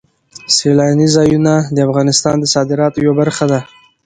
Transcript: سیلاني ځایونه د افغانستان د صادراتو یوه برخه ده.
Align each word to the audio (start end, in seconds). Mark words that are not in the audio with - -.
سیلاني 0.55 1.07
ځایونه 1.15 1.53
د 1.75 1.77
افغانستان 1.87 2.35
د 2.39 2.45
صادراتو 2.53 2.97
یوه 3.05 3.15
برخه 3.21 3.45
ده. 3.51 3.59